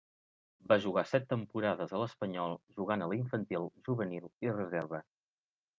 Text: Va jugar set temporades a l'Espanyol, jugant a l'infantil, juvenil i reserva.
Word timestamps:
Va 0.71 0.77
jugar 0.85 1.03
set 1.09 1.27
temporades 1.33 1.93
a 1.97 2.01
l'Espanyol, 2.05 2.59
jugant 2.81 3.05
a 3.05 3.11
l'infantil, 3.13 3.73
juvenil 3.91 4.29
i 4.49 4.57
reserva. 4.59 5.07